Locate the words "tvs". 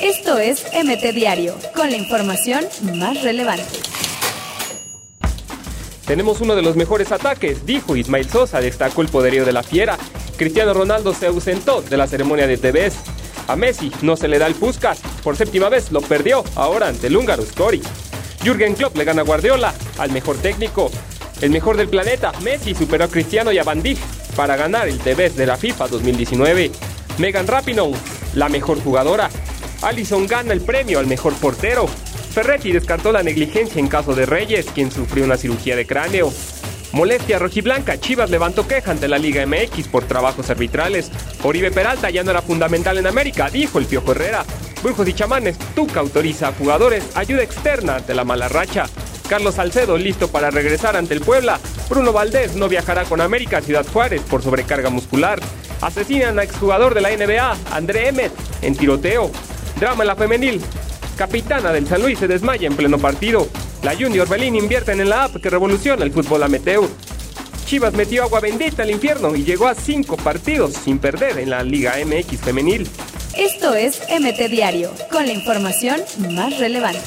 12.58-12.94, 24.98-25.36